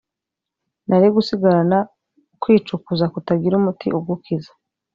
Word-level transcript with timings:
nari 0.87 1.07
gusigarana 1.15 1.77
ukwicuzakutagira 2.33 3.53
umuti 3.57 3.87
ugukiza 3.97 4.51